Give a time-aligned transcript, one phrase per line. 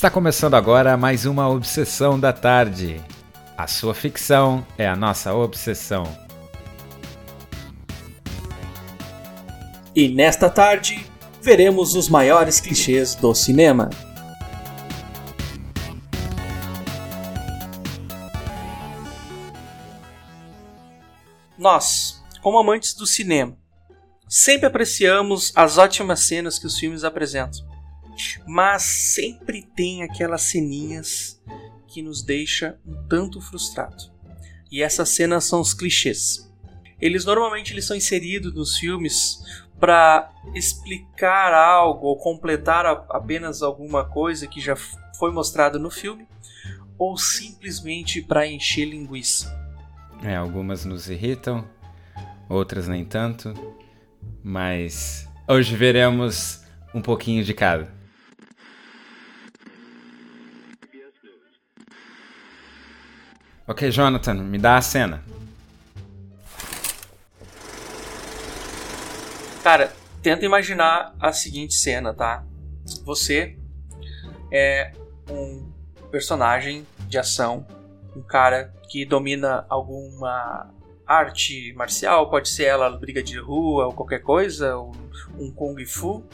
[0.00, 2.98] Está começando agora mais uma Obsessão da Tarde.
[3.54, 6.04] A sua ficção é a nossa obsessão.
[9.94, 11.06] E nesta tarde,
[11.42, 13.90] veremos os maiores clichês do cinema.
[21.58, 23.54] Nós, como amantes do cinema,
[24.26, 27.69] sempre apreciamos as ótimas cenas que os filmes apresentam.
[28.46, 31.40] Mas sempre tem aquelas ceninhas
[31.86, 34.10] que nos deixa um tanto frustrado.
[34.70, 36.48] E essas cenas são os clichês.
[37.00, 39.38] Eles normalmente eles são inseridos nos filmes
[39.80, 44.76] para explicar algo ou completar apenas alguma coisa que já
[45.18, 46.28] foi mostrado no filme
[46.98, 49.58] ou simplesmente para encher linguiça.
[50.22, 51.66] É, algumas nos irritam,
[52.46, 53.54] outras nem tanto,
[54.44, 56.62] mas hoje veremos
[56.94, 57.99] um pouquinho de cada.
[63.66, 65.22] Ok, Jonathan, me dá a cena.
[69.62, 72.44] Cara, tenta imaginar a seguinte cena, tá?
[73.04, 73.56] Você
[74.50, 74.92] é
[75.30, 75.70] um
[76.10, 77.66] personagem de ação,
[78.16, 80.70] um cara que domina alguma
[81.06, 86.24] arte marcial, pode ser ela briga de rua ou qualquer coisa, um kung fu,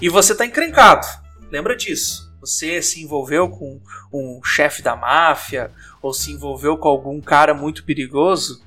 [0.00, 1.06] e você tá encrencado.
[1.50, 2.33] Lembra disso?
[2.44, 3.80] Você se envolveu com
[4.12, 5.70] um chefe da máfia
[6.02, 8.62] ou se envolveu com algum cara muito perigoso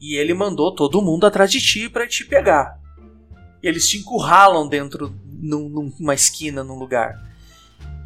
[0.00, 2.80] e ele mandou todo mundo atrás de ti para te pegar.
[3.60, 7.20] E eles te encurralam dentro num, numa esquina, num lugar.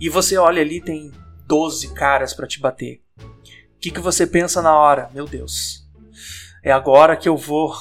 [0.01, 1.13] E você olha ali, tem
[1.47, 3.03] 12 caras para te bater.
[3.19, 5.11] O que, que você pensa na hora?
[5.13, 5.87] Meu Deus,
[6.65, 7.75] é agora que eu vou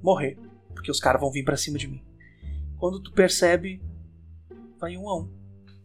[0.00, 0.38] morrer,
[0.74, 2.04] porque os caras vão vir para cima de mim.
[2.78, 3.82] Quando tu percebe,
[4.78, 5.42] vai um a um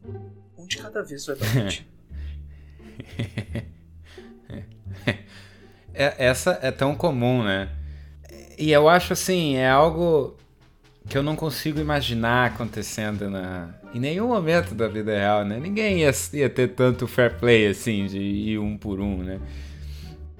[0.07, 0.36] um
[0.67, 1.87] de cada vez vai pra frente.
[5.93, 7.69] é, essa é tão comum, né?
[8.57, 10.35] E eu acho assim, é algo
[11.07, 15.59] que eu não consigo imaginar acontecendo na, em nenhum momento da vida real, né?
[15.59, 19.39] Ninguém ia, ia ter tanto fair play assim, de ir um por um, né?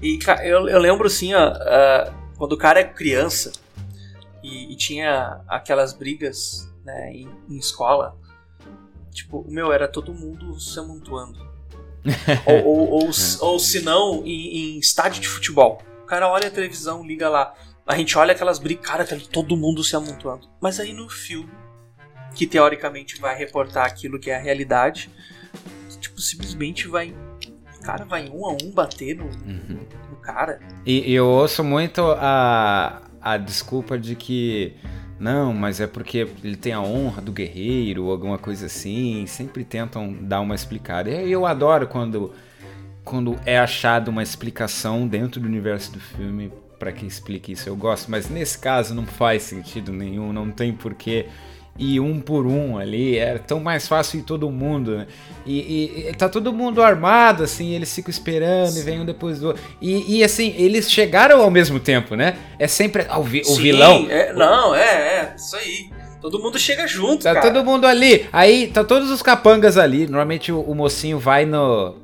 [0.01, 3.51] E eu, eu lembro assim, ó, uh, quando o cara é criança
[4.43, 8.15] e, e tinha aquelas brigas né, em, em escola,
[9.17, 11.39] Tipo, meu, era todo mundo se amontoando.
[12.45, 13.11] ou, ou, ou, é.
[13.41, 15.81] ou se não, em, em, estádio de futebol.
[16.03, 17.51] O cara olha a televisão, liga lá.
[17.87, 20.47] A gente olha aquelas brigas, cara, tá todo mundo se amontoando.
[20.61, 21.49] Mas aí no filme,
[22.35, 25.09] que teoricamente vai reportar aquilo que é a realidade,
[25.99, 27.15] tipo, simplesmente vai.
[27.79, 29.79] O cara vai um a um bater no, uhum.
[30.11, 30.59] no cara.
[30.85, 34.75] E, e eu ouço muito a, a desculpa de que
[35.19, 39.25] não, mas é porque ele tem a honra do guerreiro ou alguma coisa assim.
[39.25, 41.09] Sempre tentam dar uma explicada.
[41.09, 42.33] E eu adoro quando,
[43.03, 47.67] quando é achado uma explicação dentro do universo do filme para que explique isso.
[47.67, 50.31] Eu gosto, mas nesse caso não faz sentido nenhum.
[50.31, 51.27] Não tem porquê
[51.77, 55.07] e um por um ali, era tão mais fácil ir todo mundo, né?
[55.45, 58.79] E, e, tá todo mundo armado, assim, eles ficam esperando Sim.
[58.79, 59.63] e vem um depois do outro.
[59.81, 62.35] E, e, assim, eles chegaram ao mesmo tempo, né?
[62.57, 64.07] É sempre ah, o, vi, o vilão.
[64.09, 65.89] É, não, é, é, isso aí.
[66.19, 67.51] Todo mundo chega junto, tá cara.
[67.51, 68.27] todo mundo ali.
[68.33, 70.05] Aí tá todos os capangas ali.
[70.07, 71.95] Normalmente o, o mocinho vai no,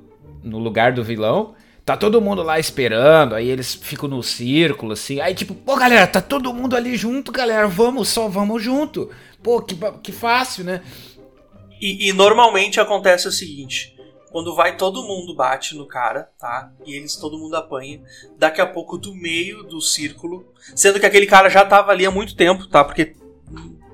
[0.43, 1.55] no lugar do vilão.
[1.85, 5.19] Tá todo mundo lá esperando, aí eles ficam no círculo, assim.
[5.19, 9.09] Aí, tipo, pô, galera, tá todo mundo ali junto, galera, vamos, só vamos junto.
[9.43, 10.81] Pô, que, que fácil, né?
[11.81, 13.93] E, e, normalmente acontece o seguinte:
[14.31, 16.71] quando vai todo mundo bate no cara, tá?
[16.85, 18.01] E eles todo mundo apanha.
[18.37, 22.11] Daqui a pouco do meio do círculo, sendo que aquele cara já tava ali há
[22.11, 22.85] muito tempo, tá?
[22.85, 23.17] Porque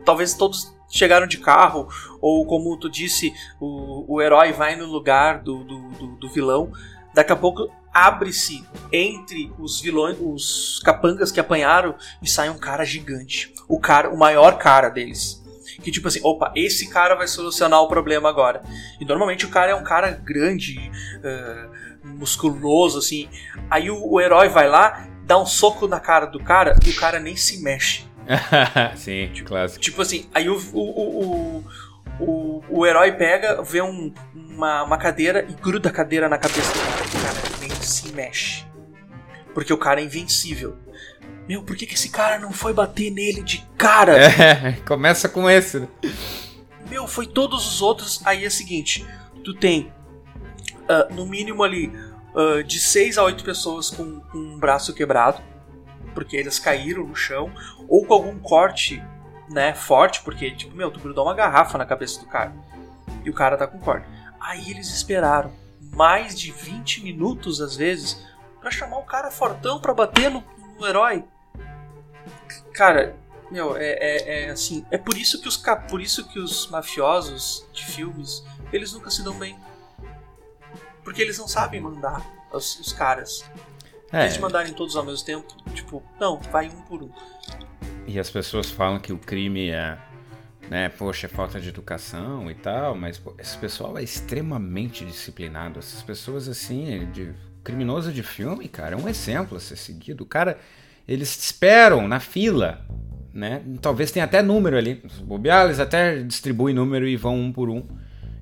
[0.05, 1.87] talvez todos chegaram de carro,
[2.21, 6.71] ou como tu disse, o, o herói vai no lugar do, do, do, do vilão.
[7.13, 12.85] Daqui a pouco abre-se entre os vilões, os capangas que apanharam e sai um cara
[12.85, 13.51] gigante.
[13.67, 15.38] O cara, o maior cara deles
[15.79, 18.61] que tipo assim, opa, esse cara vai solucionar o problema agora.
[18.99, 23.29] E normalmente o cara é um cara grande, uh, musculoso, assim.
[23.69, 26.95] Aí o, o, herói vai lá, dá um soco na cara do cara e o
[26.95, 28.05] cara nem se mexe.
[28.95, 29.81] Sim, tipo, clássico.
[29.81, 31.65] Tipo assim, aí o, o, o,
[32.19, 36.71] o, o herói pega, vê um, uma, uma cadeira e gruda a cadeira na cabeça
[36.73, 37.05] do cara.
[37.05, 38.65] O cara nem se mexe.
[39.53, 40.77] Porque o cara é invencível.
[41.49, 44.15] Meu, por que, que esse cara não foi bater nele de cara?
[44.15, 45.79] É, começa com esse.
[45.79, 45.87] Né?
[46.87, 48.21] Meu, foi todos os outros.
[48.23, 49.03] Aí é o seguinte:
[49.43, 49.91] tu tem
[50.83, 51.91] uh, no mínimo ali
[52.35, 55.41] uh, de 6 a 8 pessoas com, com um braço quebrado,
[56.13, 57.51] porque eles caíram no chão,
[57.87, 59.03] ou com algum corte
[59.49, 62.53] né, forte, porque, tipo, meu, tu grudou uma garrafa na cabeça do cara.
[63.25, 64.07] E o cara tá com corte.
[64.39, 65.51] Aí eles esperaram
[65.95, 68.23] mais de 20 minutos, às vezes,
[68.61, 70.43] para chamar o cara fortão para bater no,
[70.77, 71.23] no, herói.
[72.73, 73.15] Cara,
[73.51, 75.57] meu, é, é, é, assim, é por isso que os
[75.89, 79.57] por isso que os mafiosos de filmes, eles nunca se dão bem.
[81.03, 83.43] Porque eles não sabem mandar os, os caras.
[84.11, 84.23] É.
[84.23, 87.11] Eles mandarem todos ao mesmo tempo, tipo, não, vai um por um.
[88.07, 89.97] E as pessoas falam que o crime é,
[90.69, 95.79] né, poxa, é falta de educação e tal, mas pô, esse pessoal é extremamente disciplinado.
[95.79, 100.23] Essas pessoas, assim, de criminoso de filme, cara, é um exemplo a ser seguido.
[100.23, 100.59] O cara,
[101.09, 102.85] eles esperam na fila,
[103.33, 103.63] né?
[103.81, 105.01] Talvez tenha até número ali.
[105.03, 107.83] Os bobear, eles até distribuem número e vão um por um.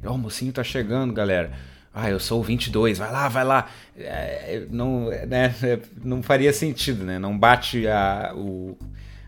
[0.03, 1.53] Oh, o mocinho tá chegando, galera.
[1.93, 3.69] Ah, eu sou o 22, vai lá, vai lá.
[3.97, 5.55] É, não, né,
[6.03, 7.17] não faria sentido, né?
[7.17, 8.77] Não bate a, o,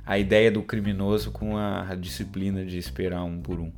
[0.06, 3.72] a ideia do criminoso com a disciplina de esperar um por um.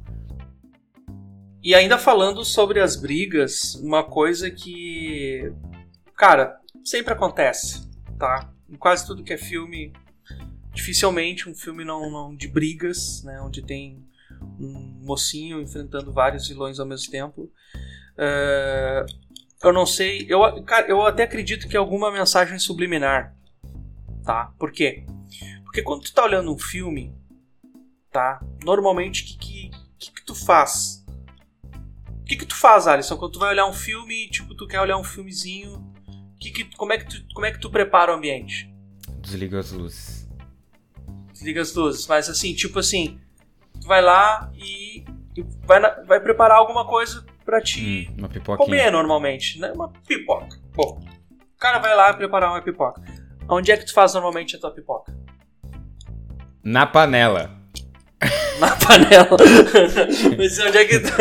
[1.63, 5.53] E ainda falando sobre as brigas, uma coisa que.
[6.17, 7.87] Cara, sempre acontece,
[8.17, 8.50] tá?
[8.71, 9.91] Em quase tudo que é filme,
[10.73, 13.41] dificilmente um filme não, não de brigas, né?
[13.41, 14.03] Onde tem
[14.59, 17.51] um mocinho enfrentando vários vilões ao mesmo tempo.
[18.13, 19.06] Uh,
[19.63, 20.25] eu não sei.
[20.29, 23.35] Eu, cara, eu até acredito que é alguma mensagem subliminar.
[24.23, 24.53] Tá?
[24.57, 25.06] Por quê?
[25.63, 27.15] Porque quando tu tá olhando um filme,
[28.12, 28.41] tá?
[28.63, 31.06] Normalmente, o que, que, que, tu faz?
[32.07, 33.17] O que, que tu faz, Alisson?
[33.17, 35.90] Quando tu vai olhar um filme, tipo, tu quer olhar um filmezinho,
[36.41, 38.73] que, que, como, é que tu, como é que tu prepara o ambiente?
[39.19, 40.27] Desliga as luzes.
[41.31, 42.07] Desliga as luzes.
[42.07, 43.21] Mas assim, tipo assim,
[43.79, 45.05] tu vai lá e,
[45.38, 48.27] e vai, na, vai preparar alguma coisa pra te hum,
[48.57, 49.71] comer normalmente, né?
[49.73, 50.59] Uma pipoca.
[50.73, 50.99] Bom,
[51.31, 52.99] o cara vai lá preparar uma pipoca.
[53.47, 55.15] Onde é que tu faz normalmente a tua pipoca?
[56.63, 57.51] Na panela.
[58.59, 59.38] Na panela.
[60.38, 61.11] Mas onde é que tu...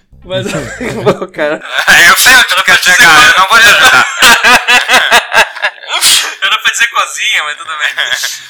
[0.24, 0.46] Mas,
[1.04, 1.60] bom, cara...
[2.08, 4.06] Eu sei onde tu quer chegar, eu não vou te ajudar.
[6.42, 7.90] eu não vou dizer cozinha, mas tudo bem.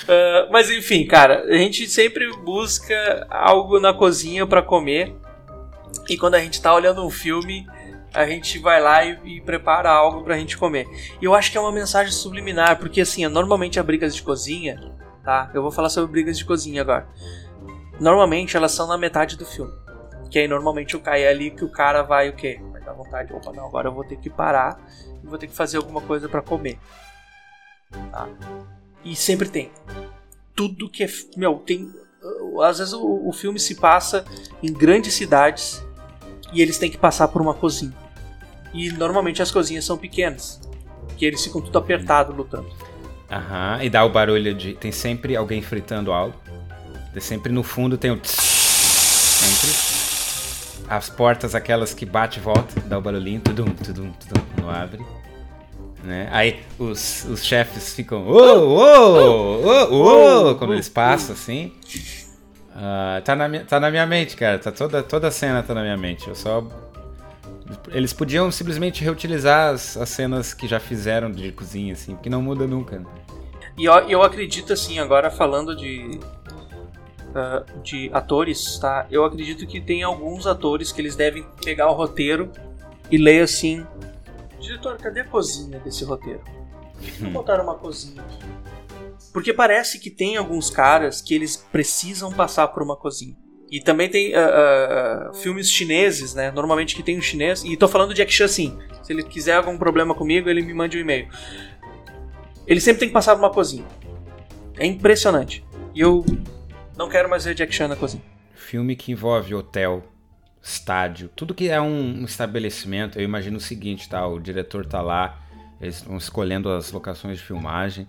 [0.04, 5.14] Uh, mas enfim, cara, a gente sempre busca algo na cozinha para comer
[6.08, 7.66] e quando a gente tá olhando um filme,
[8.12, 10.86] a gente vai lá e, e, prepara algo pra gente comer.
[11.20, 14.92] E eu acho que é uma mensagem subliminar, porque assim, normalmente as brigas de cozinha,
[15.24, 15.50] tá?
[15.54, 17.08] Eu vou falar sobre brigas de cozinha agora.
[18.00, 19.72] Normalmente elas são na metade do filme.
[20.30, 22.60] Que aí normalmente o cai é ali que o cara vai o quê?
[22.70, 24.80] Vai dar vontade, opa, não, agora eu vou ter que parar
[25.22, 26.78] e vou ter que fazer alguma coisa para comer.
[28.12, 28.28] Tá?
[29.04, 29.70] E sempre tem.
[30.54, 31.08] Tudo que é.
[31.36, 31.90] Meu, tem.
[32.62, 34.24] Às vezes o, o filme se passa
[34.62, 35.84] em grandes cidades
[36.52, 37.94] e eles têm que passar por uma cozinha.
[38.72, 40.60] E normalmente as cozinhas são pequenas,
[41.16, 42.70] que eles ficam tudo apertado lutando.
[43.30, 44.74] Aham, e dá o barulho de.
[44.74, 46.34] Tem sempre alguém fritando algo.
[47.12, 48.20] Tem sempre no fundo tem o.
[48.22, 49.79] Sempre.
[50.90, 55.00] As portas, aquelas que bate e volta, dá o barulhinho, tudum, tudum, tudum, não abre.
[56.02, 56.28] Né?
[56.32, 58.26] Aí os, os chefes ficam.
[58.26, 61.72] Ô, ô, ô, ô, quando eles passam assim.
[62.70, 64.58] Uh, tá, na tá na minha mente, cara.
[64.58, 66.26] Tá toda, toda a cena tá na minha mente.
[66.26, 66.66] Eu só.
[67.92, 72.42] Eles podiam simplesmente reutilizar as, as cenas que já fizeram de cozinha, assim, que não
[72.42, 72.98] muda nunca.
[72.98, 73.06] Né?
[73.78, 76.18] E eu, eu acredito, assim, agora falando de.
[77.30, 79.06] Uh, de atores, tá?
[79.08, 82.50] Eu acredito que tem alguns atores que eles devem pegar o roteiro
[83.08, 83.86] e ler assim.
[84.58, 86.40] Diretor, cadê a cozinha desse roteiro?
[86.94, 88.38] Por que não botaram uma cozinha aqui?
[89.32, 93.36] Porque parece que tem alguns caras que eles precisam passar por uma cozinha.
[93.70, 96.50] E também tem uh, uh, filmes chineses, né?
[96.50, 97.62] Normalmente que tem um chinês.
[97.62, 98.48] E tô falando de Jack Chan.
[98.48, 98.72] Se
[99.08, 101.28] ele quiser algum problema comigo, ele me mande um e-mail.
[102.66, 103.86] Ele sempre tem que passar por uma cozinha.
[104.76, 105.64] É impressionante.
[105.94, 106.24] E eu
[107.00, 108.22] não quero mais ver Jack Chan na cozinha.
[108.52, 110.04] Filme que envolve hotel,
[110.62, 113.18] estádio, tudo que é um estabelecimento.
[113.18, 114.26] Eu imagino o seguinte, tá?
[114.26, 115.40] O diretor tá lá,
[115.80, 118.06] eles estão escolhendo as locações de filmagem.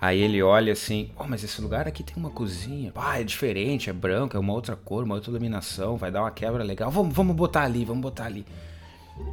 [0.00, 2.92] Aí ele olha assim, oh, mas esse lugar aqui tem uma cozinha.
[2.96, 6.30] Ah, é diferente, é branco, é uma outra cor, uma outra iluminação, vai dar uma
[6.32, 6.90] quebra legal.
[6.90, 8.44] Vamos, vamos botar ali, vamos botar ali.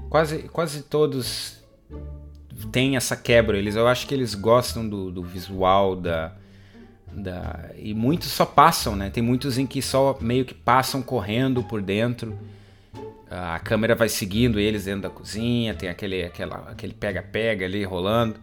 [0.08, 1.64] Quase, quase todos
[2.72, 3.58] têm essa quebra.
[3.58, 6.38] Eles, eu acho que eles gostam do, do visual, da,
[7.15, 7.70] da.
[7.77, 9.10] E muitos só passam, né?
[9.10, 12.38] Tem muitos em que só meio que passam correndo por dentro.
[13.29, 18.36] A câmera vai seguindo eles dentro da cozinha, tem aquele aquele pega-pega ali rolando.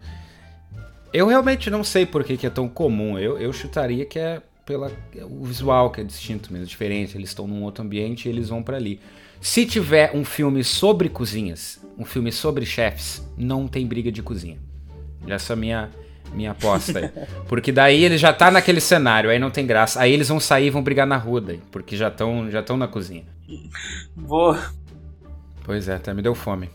[1.13, 3.17] Eu realmente não sei por que, que é tão comum.
[3.17, 4.91] Eu, eu chutaria que é pela
[5.23, 7.17] o visual que é distinto mesmo, diferente.
[7.17, 8.99] Eles estão num outro ambiente e eles vão para ali.
[9.41, 14.57] Se tiver um filme sobre cozinhas, um filme sobre chefs, não tem briga de cozinha.
[15.27, 15.89] Essa é a minha,
[16.33, 17.11] Minha aposta aí.
[17.47, 20.01] Porque daí ele já tá naquele cenário, aí não tem graça.
[20.01, 22.87] Aí eles vão sair e vão brigar na rua daí, porque já estão já na
[22.87, 23.25] cozinha.
[24.15, 24.59] Boa.
[25.63, 26.69] Pois é, até me deu fome.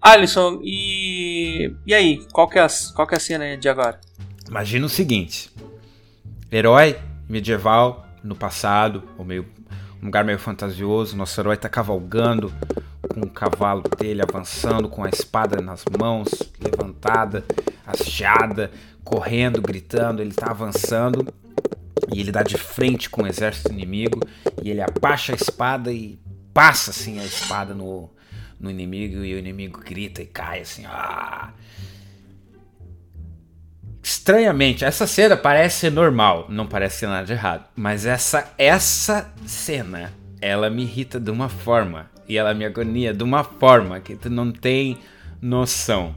[0.00, 1.72] Alisson, e.
[1.86, 2.26] E aí?
[2.32, 4.00] Qual que, é a, qual que é a cena de agora?
[4.48, 5.48] Imagina o seguinte:
[6.50, 6.98] herói
[7.28, 9.46] medieval no passado, ou meio
[10.02, 11.16] um lugar meio fantasioso.
[11.16, 12.52] Nosso herói está cavalgando
[13.12, 16.28] com o cavalo dele avançando com a espada nas mãos,
[16.58, 17.44] levantada,
[17.86, 18.70] hasteada,
[19.04, 20.22] correndo, gritando.
[20.22, 21.26] Ele está avançando
[22.12, 24.20] e ele dá de frente com o exército inimigo
[24.62, 26.18] e ele abaixa a espada e
[26.54, 28.10] passa assim a espada no,
[28.58, 30.84] no inimigo e o inimigo grita e cai assim.
[30.86, 31.52] Ah!
[34.02, 40.12] Estranhamente, essa cena parece normal, não parece ser nada de errado, mas essa essa cena,
[40.40, 44.30] ela me irrita de uma forma e ela me agonia de uma forma que tu
[44.30, 44.98] não tem
[45.40, 46.14] noção.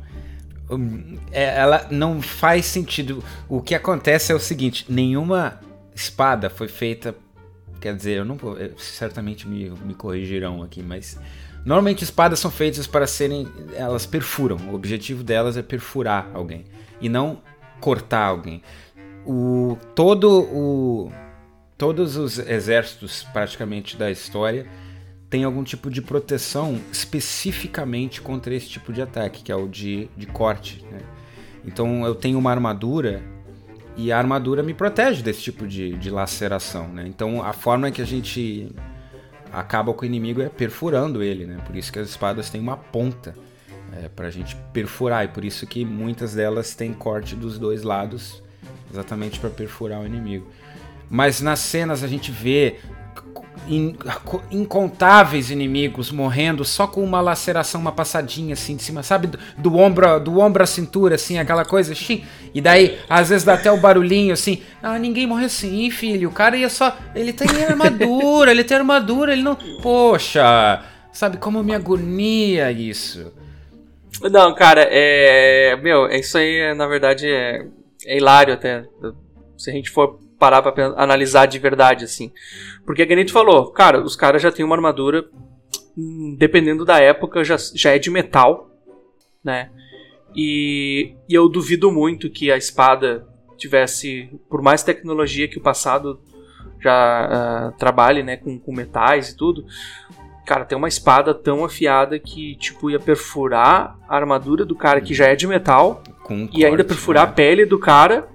[0.69, 3.21] Hum, é, ela não faz sentido.
[3.49, 5.59] O que acontece é o seguinte: nenhuma
[5.93, 7.13] espada foi feita.
[7.81, 8.57] Quer dizer, eu não vou.
[8.77, 11.19] Certamente me, me corrigirão aqui, mas
[11.65, 13.47] Normalmente espadas são feitas para serem.
[13.75, 14.55] Elas perfuram.
[14.69, 16.63] O objetivo delas é perfurar alguém.
[17.01, 17.41] E não
[17.81, 18.61] cortar alguém.
[19.25, 21.11] O, todo o,
[21.75, 24.67] todos os exércitos, praticamente, da história
[25.29, 30.09] têm algum tipo de proteção especificamente contra esse tipo de ataque, que é o de,
[30.15, 30.83] de corte.
[30.91, 30.99] Né?
[31.65, 33.23] Então eu tenho uma armadura
[33.97, 36.87] e a armadura me protege desse tipo de, de laceração.
[36.89, 37.05] Né?
[37.07, 38.71] Então a forma que a gente
[39.51, 41.57] acaba com o inimigo é perfurando ele, né?
[41.65, 43.33] Por isso que as espadas têm uma ponta
[43.93, 47.83] é, para a gente perfurar e por isso que muitas delas têm corte dos dois
[47.83, 48.43] lados,
[48.91, 50.47] exatamente para perfurar o inimigo.
[51.09, 52.79] Mas nas cenas a gente vê
[54.51, 59.27] incontáveis inimigos morrendo só com uma laceração, uma passadinha assim de cima, sabe?
[59.27, 62.23] Do, do ombro, do ombro à cintura, assim, aquela coisa, assim.
[62.53, 64.61] E daí, às vezes dá até o barulhinho assim.
[64.81, 66.29] Ah, ninguém morre assim, filho.
[66.29, 66.97] O cara ia só.
[67.13, 69.57] Ele tem armadura, ele tem armadura, ele não.
[69.81, 70.83] Poxa!
[71.11, 73.33] Sabe como me agonia isso?
[74.21, 75.75] Não, cara, é.
[75.81, 77.65] Meu, isso aí, na verdade, é,
[78.05, 78.83] é hilário até.
[79.57, 82.31] Se a gente for parar pra analisar de verdade, assim.
[82.85, 85.25] Porque a Ganito falou, cara, os caras já têm uma armadura,
[86.37, 88.69] dependendo da época, já, já é de metal,
[89.43, 89.69] né?
[90.35, 93.25] E, e eu duvido muito que a espada
[93.57, 96.19] tivesse, por mais tecnologia que o passado
[96.81, 99.65] já uh, trabalhe, né, com, com metais e tudo,
[100.45, 105.13] cara, tem uma espada tão afiada que, tipo, ia perfurar a armadura do cara que
[105.13, 106.03] já é de metal
[106.51, 107.31] e ainda perfurar né?
[107.31, 108.27] a pele do cara,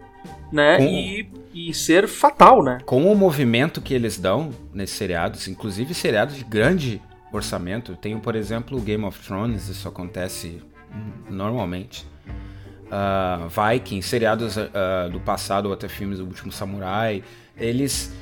[0.50, 0.78] né?
[0.78, 0.84] Com...
[0.84, 2.78] E e ser fatal, né?
[2.84, 7.02] Com o movimento que eles dão nesses seriados, inclusive seriados de grande
[7.32, 10.62] orçamento, tenho, por exemplo, Game of Thrones, isso acontece
[11.28, 12.06] normalmente.
[12.86, 17.22] Uh, Vikings, seriados uh, do passado ou até filmes do Último Samurai,
[17.56, 18.12] eles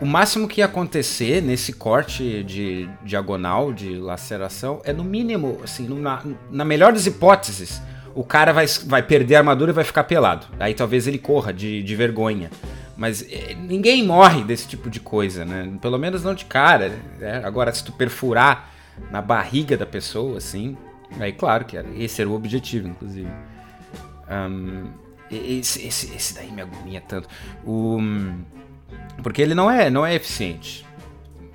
[0.00, 5.86] o máximo que ia acontecer nesse corte de diagonal, de laceração, é no mínimo, assim,
[5.88, 7.82] na, na melhor das hipóteses,
[8.14, 10.46] o cara vai, vai perder a armadura e vai ficar pelado.
[10.58, 12.50] Aí talvez ele corra de, de vergonha.
[12.96, 15.72] Mas é, ninguém morre desse tipo de coisa, né?
[15.80, 16.92] Pelo menos não de cara.
[17.18, 17.42] Né?
[17.44, 18.70] Agora, se tu perfurar
[19.10, 20.76] na barriga da pessoa, assim,
[21.18, 21.76] aí claro que.
[21.96, 23.30] Esse era o objetivo, inclusive.
[24.30, 24.90] Um,
[25.30, 27.28] esse, esse, esse daí me agonia tanto.
[27.64, 27.98] O,
[29.22, 30.84] porque ele não é, não é eficiente.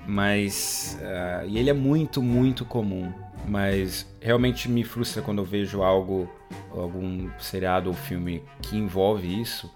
[0.06, 0.98] Mas.
[1.00, 3.12] Uh, e ele é muito, muito comum
[3.48, 6.28] mas realmente me frustra quando eu vejo algo,
[6.70, 9.70] algum seriado ou filme que envolve isso.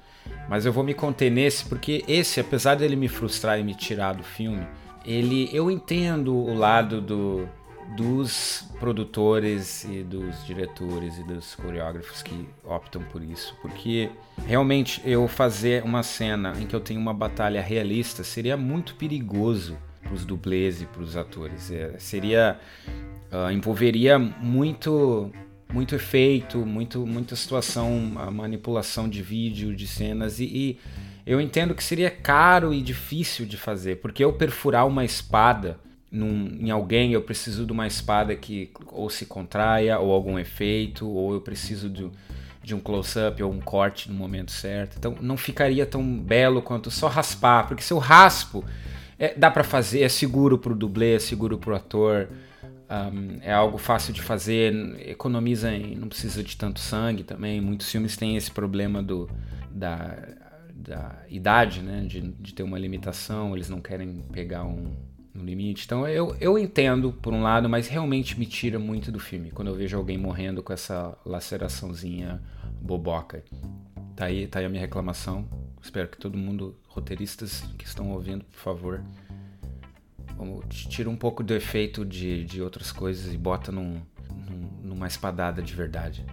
[0.49, 4.15] Mas eu vou me conter nesse porque esse, apesar dele me frustrar e me tirar
[4.15, 4.67] do filme,
[5.05, 7.49] ele eu entendo o lado do,
[7.97, 14.11] dos produtores e dos diretores e dos coreógrafos que optam por isso, porque
[14.47, 19.77] realmente eu fazer uma cena em que eu tenho uma batalha realista seria muito perigoso
[20.03, 21.71] para os dublês e para os atores.
[21.71, 22.59] É, seria
[23.33, 25.31] uh, envolveria muito
[25.73, 30.79] muito efeito, muito muita situação, a manipulação de vídeo, de cenas e, e,
[31.27, 35.79] eu entendo que seria caro e difícil de fazer, porque eu perfurar uma espada
[36.11, 41.09] num, em alguém, eu preciso de uma espada que ou se contraia ou algum efeito,
[41.09, 42.11] ou eu preciso de,
[42.63, 44.97] de um close-up ou um corte no momento certo.
[44.99, 48.65] Então não ficaria tão belo quanto só raspar, porque se eu raspo,
[49.19, 52.29] é, dá para fazer, é seguro pro dublê, é seguro pro ator.
[52.91, 54.75] Um, é algo fácil de fazer,
[55.09, 57.61] economiza, em, não precisa de tanto sangue também.
[57.61, 59.31] Muitos filmes têm esse problema do,
[59.71, 60.19] da,
[60.75, 62.05] da idade, né?
[62.05, 64.93] De, de ter uma limitação, eles não querem pegar um,
[65.33, 65.85] no limite.
[65.85, 69.69] Então eu, eu entendo por um lado, mas realmente me tira muito do filme quando
[69.69, 72.43] eu vejo alguém morrendo com essa laceraçãozinha
[72.81, 73.45] boboca.
[74.17, 75.49] Tá aí, tá aí a minha reclamação.
[75.81, 79.05] Espero que todo mundo, roteiristas que estão ouvindo, por favor,
[80.69, 85.63] tira um pouco do efeito de, de outras coisas e bota num, num, numa espadada
[85.63, 86.25] de verdade.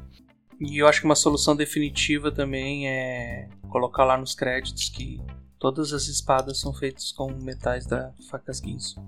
[0.60, 5.22] E eu acho que uma solução definitiva também é colocar lá nos créditos que
[5.60, 9.00] todas as espadas são feitas com metais da facas guinso.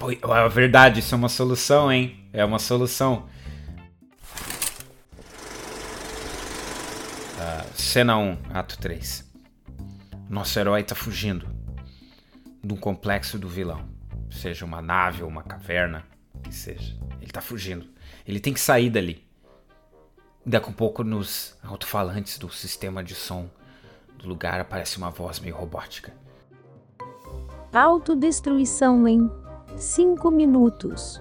[0.00, 2.28] É verdade, isso é uma solução, hein?
[2.32, 3.28] É uma solução.
[7.36, 9.24] Uh, cena 1, ato 3.
[10.28, 11.46] Nosso herói tá fugindo
[12.64, 13.95] de um complexo do vilão.
[14.36, 16.04] Seja uma nave ou uma caverna,
[16.42, 16.94] que seja.
[17.20, 17.86] Ele tá fugindo.
[18.26, 19.26] Ele tem que sair dali.
[20.44, 23.48] Daqui a pouco, nos alto-falantes do sistema de som
[24.18, 26.12] do lugar, aparece uma voz meio robótica.
[27.72, 29.30] Autodestruição em
[29.76, 31.20] 5 minutos.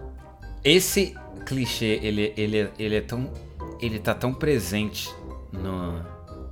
[0.64, 3.32] Esse clichê, ele, ele, ele é tão.
[3.82, 5.14] Ele tá tão presente
[5.52, 6.02] no,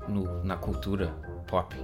[0.07, 1.07] no, na cultura
[1.47, 1.75] pop.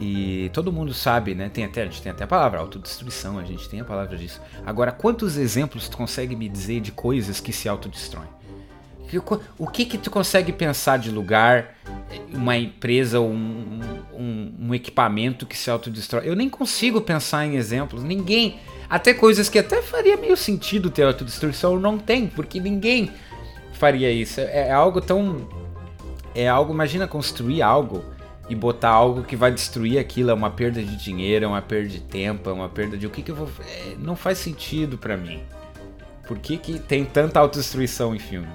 [0.00, 1.50] E todo mundo sabe, né?
[1.50, 4.40] Tem até, a gente tem até a palavra autodestruição, a gente tem a palavra disso.
[4.64, 8.40] Agora, quantos exemplos tu consegue me dizer de coisas que se autodestroem?
[9.58, 11.74] O que que tu consegue pensar de lugar,
[12.32, 13.80] uma empresa, um,
[14.14, 16.28] um, um equipamento que se autodestrói?
[16.28, 18.02] Eu nem consigo pensar em exemplos.
[18.02, 18.58] Ninguém.
[18.88, 23.10] Até coisas que até faria meio sentido ter autodestruição, não tem, porque ninguém
[23.72, 24.40] faria isso.
[24.40, 25.46] É, é algo tão.
[26.34, 26.72] É algo.
[26.72, 28.04] Imagina construir algo
[28.50, 30.30] e botar algo que vai destruir aquilo.
[30.30, 33.06] É uma perda de dinheiro, é uma perda de tempo, é uma perda de.
[33.06, 33.48] O que que eu vou.
[33.60, 35.42] É, não faz sentido para mim.
[36.26, 38.48] Por que, que tem tanta autodestruição em filme?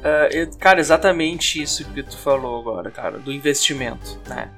[0.00, 4.50] Uh, cara, exatamente isso que tu falou agora, cara, do investimento, né?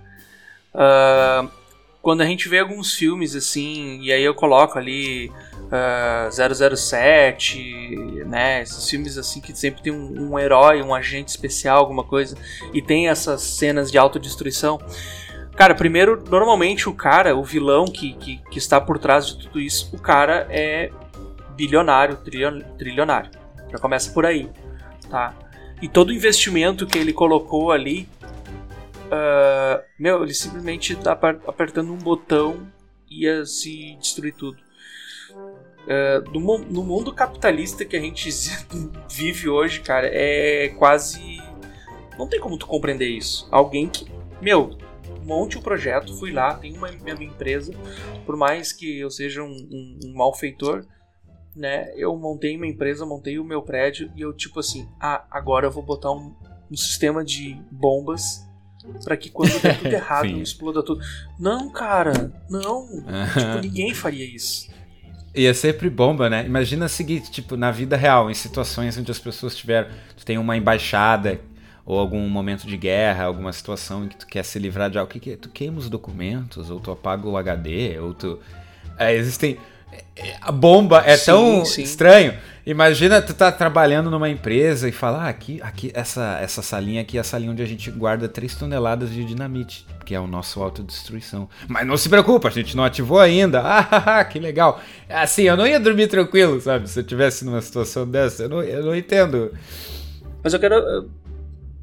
[0.73, 1.49] Uh,
[2.01, 5.31] quando a gente vê alguns filmes assim, e aí eu coloco ali
[5.73, 8.63] uh, 007, né?
[8.63, 12.37] Esses filmes assim que sempre tem um, um, herói, um agente especial, alguma coisa,
[12.73, 14.79] e tem essas cenas de autodestruição.
[15.57, 19.61] Cara, primeiro, normalmente o cara, o vilão que, que, que está por trás de tudo
[19.61, 20.91] isso, o cara é
[21.57, 22.19] bilionário,
[22.79, 23.31] trilionário.
[23.71, 24.49] Já começa por aí
[25.13, 25.35] tá?
[25.83, 28.09] E todo o investimento que ele colocou ali,
[29.07, 32.67] uh, meu, ele simplesmente tá apertando um botão
[33.11, 34.62] e ia se destruir tudo.
[35.83, 38.31] Uh, no, no, mundo capitalista que a gente
[39.11, 41.43] vive hoje, cara, é quase.
[42.19, 43.49] Não tem como tu compreender isso.
[43.51, 44.07] Alguém que,
[44.41, 44.77] meu,
[45.25, 47.73] monte o um projeto, fui lá, tenho uma minha empresa,
[48.25, 50.85] por mais que eu seja um, um, um malfeitor,
[51.55, 51.93] né?
[51.97, 55.71] Eu montei uma empresa, montei o meu prédio e eu tipo assim, ah, agora eu
[55.71, 56.35] vou botar um,
[56.71, 58.47] um sistema de bombas
[59.05, 61.05] para que quando der tudo errado exploda tudo.
[61.39, 62.87] Não, cara, não.
[63.37, 64.71] tipo, ninguém faria isso.
[65.35, 66.45] E é sempre bomba, né?
[66.45, 70.37] Imagina o seguinte, tipo, na vida real, em situações onde as pessoas tiveram, tu tem
[70.37, 71.41] uma embaixada
[71.87, 75.11] ou algum momento de guerra, alguma situação em que tu quer se livrar de algo,
[75.11, 75.37] que, que é?
[75.37, 78.39] Tu queima os documentos, ou tu apaga o HD, ou tu...
[78.99, 79.59] É, existem
[80.41, 81.83] a bomba é sim, tão sim.
[81.83, 82.35] estranho.
[82.65, 87.19] Imagina tu tá trabalhando numa empresa e falar, ah, aqui, aqui essa, essa salinha aqui
[87.19, 90.63] é a salinha onde a gente guarda 3 toneladas de dinamite, que é o nosso
[90.63, 91.49] autodestruição.
[91.67, 93.63] Mas não se preocupa, a gente não ativou ainda.
[94.05, 94.81] Ah, que legal.
[95.09, 96.89] Assim, eu não ia dormir tranquilo, sabe?
[96.89, 99.53] Se eu tivesse numa situação dessa, eu não, eu não entendo.
[100.43, 101.05] Mas eu quero eh,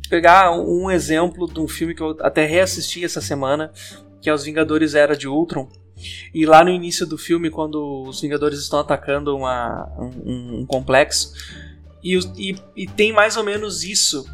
[0.09, 3.71] pegar um exemplo de um filme que eu até reassisti essa semana,
[4.21, 5.69] que é Os Vingadores Era de Ultron
[6.33, 11.33] e lá no início do filme, quando os Vingadores estão atacando uma, um, um complexo,
[12.03, 14.25] e, e, e, tem mais ou menos isso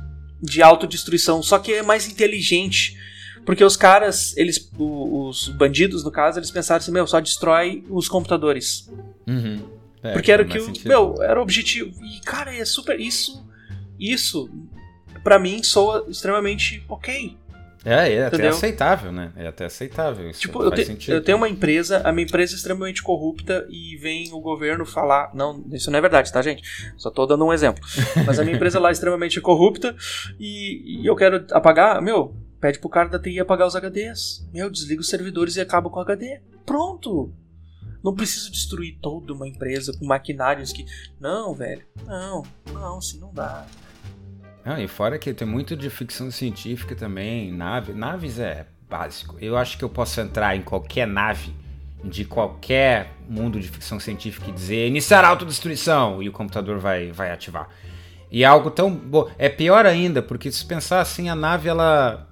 [0.42, 2.98] de autodestruição, só que é mais inteligente.
[3.46, 8.08] Porque os caras, eles, os bandidos no caso, eles pensaram assim: meu, só destrói os
[8.08, 8.90] computadores.
[9.28, 9.62] Uhum.
[10.02, 11.92] É, porque era o que, o, meu, era o objetivo.
[12.04, 13.00] E cara, é super.
[13.00, 13.46] Isso,
[14.00, 14.50] isso,
[15.24, 17.38] para mim, soa extremamente ok.
[17.86, 19.32] É, é até aceitável, né?
[19.36, 20.30] É até aceitável.
[20.32, 23.96] Isso tipo, eu, te, eu, tenho uma empresa, a minha empresa é extremamente corrupta e
[23.98, 25.30] vem o governo falar.
[25.36, 26.64] Não, isso não é verdade, tá, gente?
[26.98, 27.84] Só tô dando um exemplo.
[28.26, 29.96] Mas a minha empresa lá é extremamente corrupta
[30.40, 32.02] e, e eu quero apagar.
[32.02, 34.48] Meu, pede pro cara da TI apagar os HDs.
[34.52, 36.42] Meu, desliga os servidores e acaba com o HD.
[36.66, 37.32] Pronto!
[38.04, 40.86] Não preciso destruir toda uma empresa com maquinários que.
[41.20, 41.84] Não, velho.
[42.06, 43.66] Não, não, assim não dá.
[44.66, 47.94] Ah, e fora que tem muito de ficção científica também, nave.
[47.94, 49.38] Naves é básico.
[49.40, 51.54] Eu acho que eu posso entrar em qualquer nave
[52.04, 57.32] de qualquer mundo de ficção científica e dizer iniciar autodestruição e o computador vai, vai
[57.32, 57.70] ativar.
[58.32, 59.30] E é algo tão bom.
[59.38, 62.28] É pior ainda, porque se pensar assim, a nave ela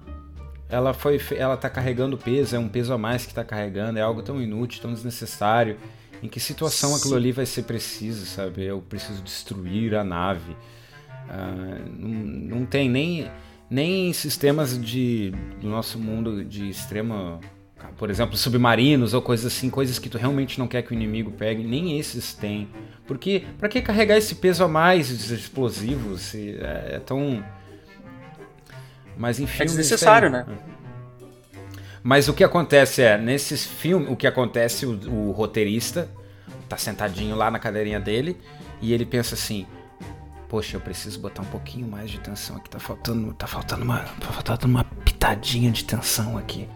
[0.68, 4.02] ela foi ela tá carregando peso, é um peso a mais que está carregando, é
[4.02, 5.78] algo tão inútil, tão desnecessário.
[6.22, 8.64] Em que situação aquilo ali vai ser preciso, sabe?
[8.64, 10.56] Eu preciso destruir a nave.
[11.28, 12.08] Ah, não,
[12.58, 13.30] não tem nem,
[13.70, 17.40] nem sistemas de, do nosso mundo de extrema.
[17.98, 21.30] Por exemplo, submarinos ou coisas assim, coisas que tu realmente não quer que o inimigo
[21.32, 22.68] pegue, nem esses tem.
[23.06, 26.22] Porque, pra que carregar esse peso a mais de explosivos?
[26.22, 27.44] Se é, é tão.
[29.16, 30.46] Mas em É desnecessário, tem- né?
[32.02, 36.08] mas o que acontece é, nesses filmes, o que acontece, o, o roteirista
[36.68, 38.36] tá sentadinho lá na cadeirinha dele
[38.80, 39.66] e ele pensa assim:
[40.54, 42.70] Poxa, eu preciso botar um pouquinho mais de tensão aqui.
[42.70, 46.68] Tá faltando, tá faltando uma, tá faltando uma pitadinha de tensão aqui.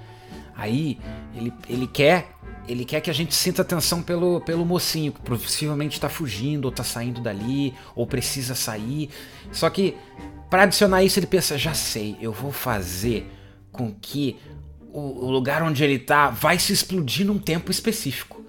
[0.56, 0.98] Aí
[1.32, 2.26] ele, ele quer,
[2.66, 6.72] ele quer que a gente sinta tensão pelo, pelo mocinho que possivelmente tá fugindo ou
[6.72, 9.10] tá saindo dali ou precisa sair.
[9.52, 9.96] Só que
[10.50, 13.30] para adicionar isso ele pensa: Já sei, eu vou fazer
[13.70, 14.40] com que
[14.92, 18.44] o, o lugar onde ele tá vai se explodir num tempo específico.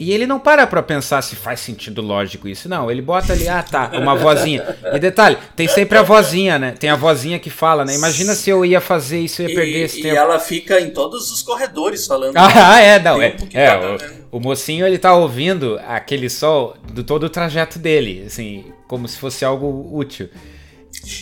[0.00, 2.70] E ele não para pra pensar se faz sentido lógico isso.
[2.70, 4.74] Não, ele bota ali, ah tá, uma vozinha.
[4.94, 6.72] E detalhe, tem sempre a vozinha, né?
[6.72, 7.94] Tem a vozinha que fala, né?
[7.94, 10.16] Imagina se eu ia fazer isso, eu ia perder E, esse e tempo.
[10.16, 12.34] ela fica em todos os corredores falando.
[12.40, 13.36] Ah, é, não, é.
[13.52, 18.24] é, tá o, o mocinho ele tá ouvindo aquele sol do todo o trajeto dele,
[18.26, 20.30] assim, como se fosse algo útil.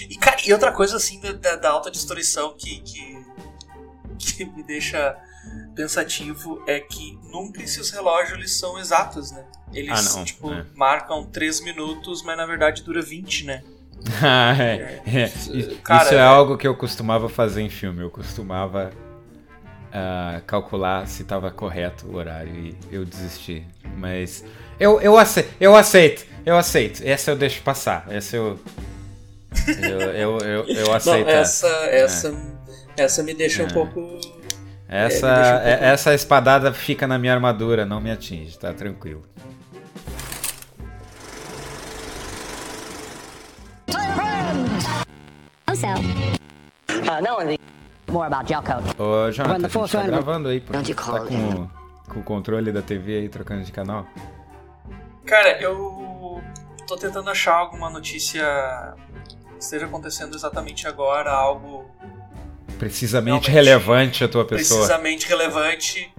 [0.09, 3.19] E, cara, e outra coisa assim da, da, da alta destruição que, que,
[4.19, 5.17] que me deixa
[5.75, 9.45] pensativo é que nunca esses relógios eles são exatos, né?
[9.73, 10.65] Eles Ah, não, tipo, é.
[10.75, 13.63] marcam 3 minutos, mas na verdade dura 20, né?
[14.23, 15.25] Ah, é, é.
[15.25, 18.01] Isso Cara, isso é é- algo que eu costumava fazer em filme.
[18.03, 18.91] Eu costumava
[19.93, 23.67] ah, calcular se estava correto o horário e eu desisti.
[23.97, 24.45] Mas
[24.79, 27.03] eu, eu, aceito, eu aceito, eu aceito.
[27.05, 28.07] Essa eu deixo passar.
[28.09, 28.59] Essa eu.
[29.83, 31.27] Eu, eu, eu, eu aceito.
[31.27, 32.35] Não, essa, essa,
[32.97, 33.73] essa me deixa um É.
[33.73, 34.01] pouco.
[34.89, 38.59] Essa, É, me deixa um é- essa espadada fica na minha armadura, não me atinge,
[38.59, 39.23] tá tranquilo.
[45.67, 45.87] Also,
[47.09, 47.59] Uh, not only
[48.11, 48.83] more about gel coat.
[49.01, 51.69] Ô, Jonathan, a gente tá gravando aí, you Tá com,
[52.13, 54.07] com o controle da TV aí, trocando de canal.
[55.25, 56.43] Cara, eu
[56.87, 58.45] tô tentando achar alguma notícia
[59.57, 61.88] que esteja acontecendo exatamente agora, algo
[62.79, 64.81] Precisamente relevante a tua pessoa.
[64.81, 66.13] precisamente relevante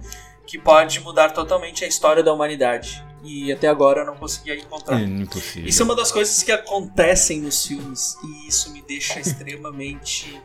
[0.46, 3.04] que pode mudar totalmente a história da humanidade.
[3.22, 5.00] E até agora eu não conseguia encontrar.
[5.00, 5.68] Impossível.
[5.68, 10.40] Isso é uma das coisas que acontecem nos filmes e isso me deixa extremamente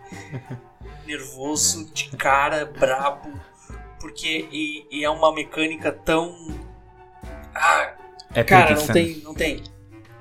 [1.07, 3.31] nervoso, de cara, brabo,
[3.99, 6.35] porque e, e é uma mecânica tão.
[7.53, 7.93] Ah,
[8.33, 9.63] É cara, preguiça, não tem, não tem.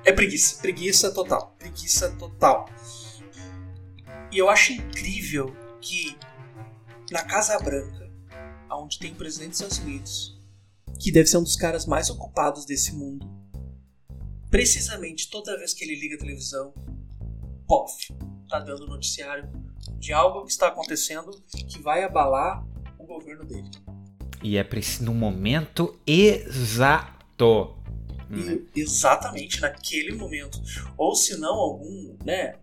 [0.05, 2.69] É preguiça, preguiça total, preguiça total.
[4.31, 6.17] E eu acho incrível que
[7.11, 8.09] na Casa Branca,
[8.71, 10.39] onde tem o presidente dos Estados Unidos,
[10.99, 13.29] que deve ser um dos caras mais ocupados desse mundo,
[14.49, 16.73] precisamente toda vez que ele liga a televisão,
[17.67, 18.13] pof,
[18.49, 19.49] tá dando noticiário
[19.99, 21.31] de algo que está acontecendo
[21.67, 22.65] que vai abalar
[22.97, 23.69] o governo dele.
[24.43, 27.75] E é preci- no momento exato.
[28.29, 28.65] Hum.
[28.75, 30.59] Exatamente naquele momento.
[30.97, 32.57] Ou se não, algum, né?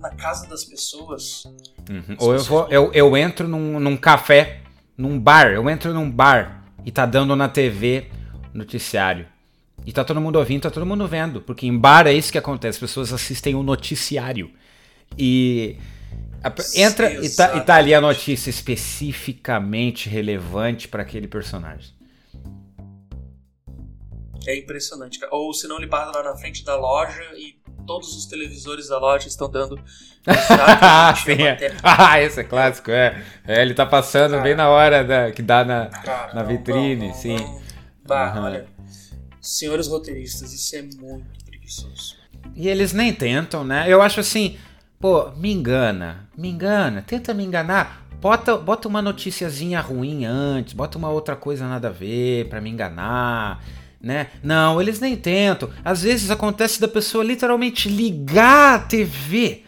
[0.00, 1.44] Na casa das pessoas.
[1.88, 2.16] Uhum.
[2.18, 4.60] Ou eu, vou, eu, eu entro num, num café,
[4.96, 8.10] num bar, eu entro num bar e tá dando na TV
[8.52, 9.26] noticiário.
[9.84, 11.40] E tá todo mundo ouvindo, tá todo mundo vendo.
[11.40, 14.50] Porque em bar é isso que acontece, as pessoas assistem o noticiário.
[15.16, 15.78] E
[16.74, 21.94] entra e tá, e tá ali a notícia especificamente relevante para aquele personagem.
[24.46, 25.18] É impressionante.
[25.30, 28.98] Ou se não, ele passa lá na frente da loja e todos os televisores da
[28.98, 29.80] loja estão dando.
[30.26, 31.72] ah, sim, é.
[31.82, 33.22] ah, esse é clássico, é.
[33.46, 37.06] É, ele tá passando bem na hora da, que dá na, Cara, na vitrine, não,
[37.08, 37.36] não, sim.
[37.36, 37.60] não.
[38.06, 38.44] Bah, Aham.
[38.44, 38.66] olha.
[39.40, 42.16] Senhores roteiristas, isso é muito preguiçoso.
[42.54, 43.84] E eles nem tentam, né?
[43.86, 44.56] Eu acho assim,
[44.98, 48.04] pô, me engana, me engana, tenta me enganar.
[48.20, 52.70] Bota, bota uma noticiazinha ruim antes, bota uma outra coisa nada a ver pra me
[52.70, 53.62] enganar,
[54.06, 54.28] né?
[54.40, 55.68] Não, eles nem tentam.
[55.84, 59.64] Às vezes acontece da pessoa literalmente ligar a TV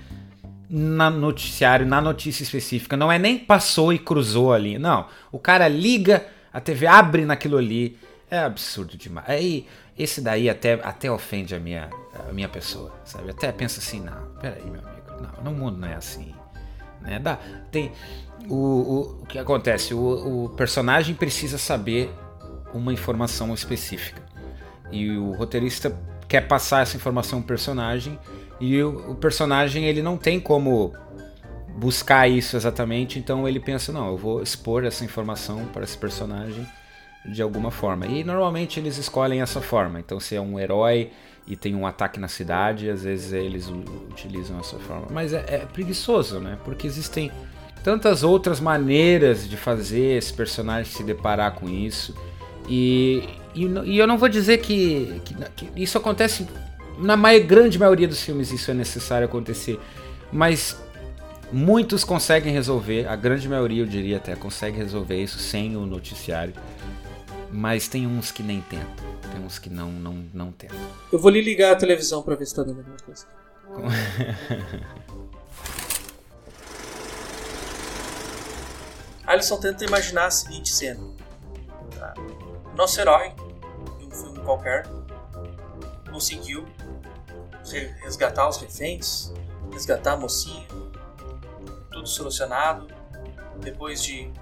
[0.70, 2.96] na noticiário, na notícia específica.
[2.96, 4.78] Não é nem passou e cruzou ali.
[4.78, 5.08] Não.
[5.32, 7.98] O cara liga, a TV abre naquilo ali.
[8.30, 9.28] É absurdo demais.
[9.28, 9.66] Aí,
[9.98, 11.90] esse daí até, até ofende a minha,
[12.28, 13.30] a minha pessoa, sabe?
[13.30, 15.20] Até pensa assim, não, peraí, meu amigo.
[15.20, 16.32] Não, no mundo não é assim.
[17.00, 17.18] Né?
[17.18, 17.40] Dá,
[17.72, 17.90] tem,
[18.48, 19.94] o, o, o que acontece?
[19.94, 22.14] O, o personagem precisa saber
[22.72, 24.27] uma informação específica.
[24.90, 25.96] E o roteirista
[26.26, 28.18] quer passar essa informação pro personagem
[28.60, 30.92] e o, o personagem ele não tem como
[31.76, 36.66] buscar isso exatamente, então ele pensa, não, eu vou expor essa informação para esse personagem
[37.24, 38.06] de alguma forma.
[38.06, 40.00] E normalmente eles escolhem essa forma.
[40.00, 41.10] Então, se é um herói
[41.46, 43.68] e tem um ataque na cidade, às vezes eles
[44.10, 45.06] utilizam essa forma.
[45.10, 46.58] Mas é, é preguiçoso, né?
[46.64, 47.30] Porque existem
[47.82, 52.14] tantas outras maneiras de fazer esse personagem se deparar com isso.
[52.68, 53.28] E,
[53.64, 56.46] e, e eu não vou dizer que, que, que, isso acontece
[56.98, 59.80] na mai, grande maioria dos filmes, isso é necessário acontecer.
[60.32, 60.76] Mas
[61.50, 66.54] muitos conseguem resolver, a grande maioria eu diria até, consegue resolver isso sem o noticiário.
[67.50, 69.06] Mas tem uns que nem tentam.
[69.32, 70.76] Tem uns que não, não, não tentam.
[71.10, 73.26] Eu vou lhe ligar a televisão pra ver se tá dando alguma coisa.
[79.26, 81.00] Alisson tenta imaginar a seguinte cena.
[82.74, 83.32] Nosso herói,
[84.48, 84.86] qualquer,
[86.10, 86.64] conseguiu
[88.02, 89.30] resgatar os reféns,
[89.70, 90.66] resgatar a mocinha,
[91.92, 92.88] tudo solucionado.
[93.60, 94.32] Depois de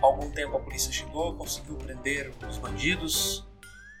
[0.00, 3.46] algum tempo a polícia chegou, conseguiu prender os bandidos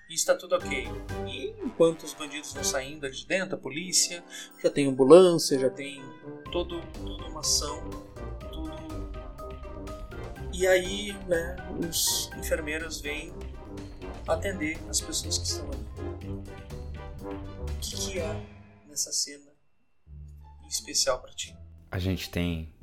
[0.08, 0.88] e está tudo ok.
[1.26, 4.24] E enquanto os bandidos vão saindo de dentro, a polícia
[4.62, 6.02] já tem ambulância, já tem
[6.50, 8.12] todo, toda uma ação
[10.52, 13.32] e aí, né, os enfermeiros vêm
[14.28, 15.86] atender as pessoas que estão ali.
[17.60, 18.40] O que, que há
[18.88, 19.50] nessa cena
[20.68, 21.56] especial para ti?
[21.90, 22.74] A gente tem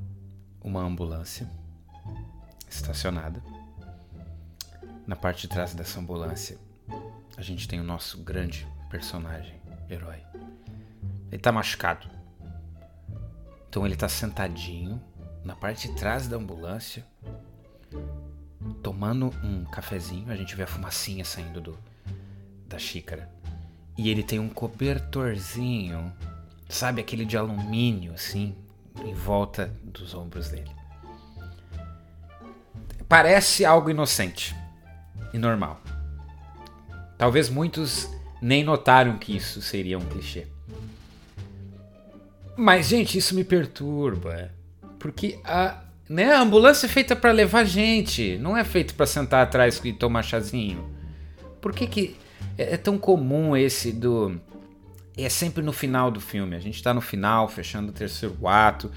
[0.62, 1.50] uma ambulância
[2.70, 3.42] estacionada.
[5.08, 6.60] Na parte de trás dessa ambulância,
[7.36, 10.24] a gente tem o nosso grande personagem, herói.
[11.32, 12.10] Ele tá machucado.
[13.68, 15.02] Então ele tá sentadinho
[15.44, 17.06] na parte de trás da ambulância,
[18.82, 21.78] tomando um cafezinho, a gente vê a fumacinha saindo do,
[22.68, 23.30] da xícara.
[23.98, 26.14] E ele tem um cobertorzinho,
[26.68, 28.56] sabe aquele de alumínio assim,
[29.04, 30.72] em volta dos ombros dele.
[33.08, 34.56] Parece algo inocente
[35.34, 35.82] e normal.
[37.18, 38.10] Talvez muitos
[38.42, 40.48] nem notaram que isso seria um clichê.
[42.56, 44.52] Mas, gente, isso me perturba.
[44.98, 46.34] Porque a, né?
[46.34, 50.24] A ambulância é feita para levar gente, não é feita para sentar atrás e tomar
[50.24, 50.90] chazinho.
[51.62, 52.16] Por que, que
[52.58, 54.40] é, é tão comum esse do.
[55.16, 56.56] É sempre no final do filme.
[56.56, 58.92] A gente tá no final, fechando o terceiro ato.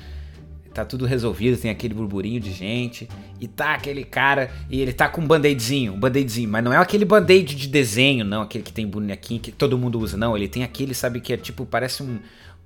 [0.73, 3.09] Tá tudo resolvido, tem aquele burburinho de gente.
[3.41, 4.51] E tá aquele cara.
[4.71, 5.93] E ele tá com um band-aidzinho.
[5.93, 6.49] Um band-aidzinho.
[6.49, 8.43] Mas não é aquele band-aid de desenho, não.
[8.43, 10.17] Aquele que tem bonequinho que todo mundo usa.
[10.17, 11.67] Não, ele tem aquele, sabe, que é tipo.
[11.67, 12.21] Parece um,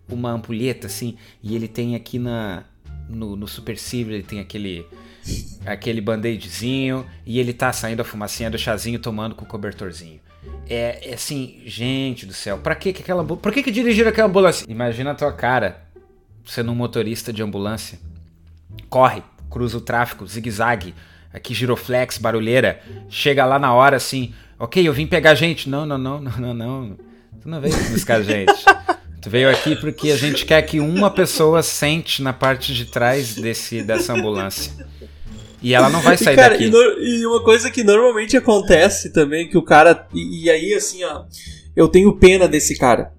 [0.09, 1.17] uma ampulheta assim.
[1.43, 2.65] E ele tem aqui na
[3.09, 4.87] no, no Super Civil ele tem aquele
[5.65, 10.21] aquele band-aidzinho e ele tá saindo a fumacinha do chazinho tomando com o cobertorzinho.
[10.69, 14.65] É, é assim, gente do céu, pra que aquela Por que que dirigir aquela ambulância?
[14.69, 15.85] Imagina a tua cara
[16.45, 17.99] sendo um motorista de ambulância.
[18.89, 20.95] Corre, cruza o tráfego, zigue-zague,
[21.33, 25.69] aqui giroflex, barulheira, chega lá na hora assim, ok, eu vim pegar gente.
[25.69, 26.99] Não, não, não, não, não, não.
[27.41, 28.65] Tu não veio buscar gente.
[29.27, 33.35] Tu veio aqui porque a gente quer que uma pessoa sente na parte de trás
[33.35, 34.73] desse, dessa ambulância.
[35.61, 36.67] E ela não vai sair e, cara, daqui.
[36.67, 40.07] E, no, e, uma coisa que normalmente acontece também, que o cara.
[40.15, 41.25] E, e, aí, assim, ó.
[41.75, 43.13] Eu tenho pena desse cara.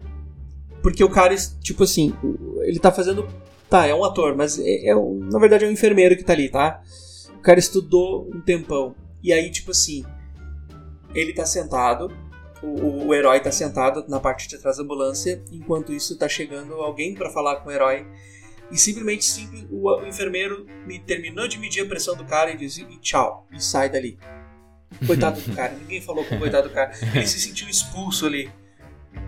[0.81, 2.13] Porque o cara, tipo assim,
[2.61, 3.27] ele tá fazendo.
[3.69, 6.47] Tá, é um ator, mas é, é na verdade é um enfermeiro que tá ali,
[6.47, 6.79] tá?
[7.37, 8.95] O cara estudou um tempão.
[9.21, 10.05] E aí, tipo assim.
[11.13, 12.09] Ele tá sentado,
[12.61, 16.73] o, o, herói tá sentado na parte de trás da ambulância, enquanto isso tá chegando
[16.75, 18.05] alguém para falar com o herói.
[18.71, 22.57] E simplesmente simples, o, o, enfermeiro me terminou de medir a pressão do cara e
[22.57, 24.17] diz e tchau, e sai dali.
[25.05, 26.91] Coitado do cara, ninguém falou com o coitado do cara.
[27.13, 28.51] Ele se sentiu expulso ali.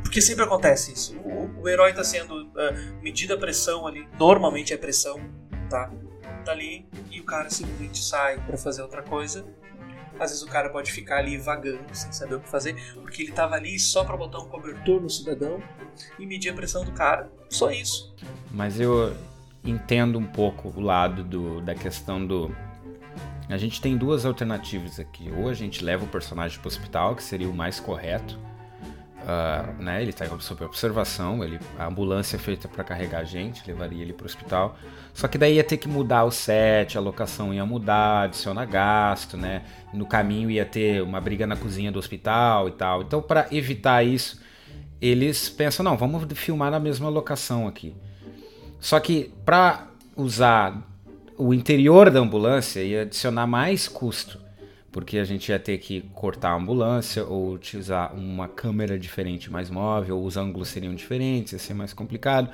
[0.01, 1.17] Porque sempre acontece isso.
[1.19, 5.19] O, o herói tá sendo uh, medida a pressão ali, normalmente é pressão,
[5.69, 5.91] tá?
[6.45, 9.45] Tá ali e o cara simplesmente sai para fazer outra coisa
[10.19, 13.31] às vezes o cara pode ficar ali vagando, sem saber o que fazer, porque ele
[13.31, 15.61] estava ali só para botar um cobertor no cidadão
[16.17, 17.29] e medir a pressão do cara.
[17.49, 18.13] Só isso.
[18.51, 19.15] Mas eu
[19.63, 22.55] entendo um pouco o lado do, da questão do.
[23.47, 25.31] A gente tem duas alternativas aqui.
[25.35, 28.39] Ou a gente leva o personagem para o hospital, que seria o mais correto,
[29.29, 33.61] Uh, né, ele está sob observação, ele, a ambulância é feita para carregar a gente,
[33.67, 34.75] levaria ele para o hospital.
[35.13, 39.37] Só que daí ia ter que mudar o set, a locação ia mudar, adicionar gasto,
[39.37, 39.63] né?
[39.93, 43.03] No caminho ia ter uma briga na cozinha do hospital e tal.
[43.03, 44.41] Então, para evitar isso,
[44.99, 47.95] eles pensam: não, vamos filmar na mesma locação aqui.
[48.79, 50.81] Só que para usar
[51.37, 54.39] o interior da ambulância ia adicionar mais custo
[54.91, 59.69] porque a gente ia ter que cortar a ambulância ou utilizar uma câmera diferente mais
[59.69, 62.49] móvel, os ângulos seriam diferentes, ia ser mais complicado.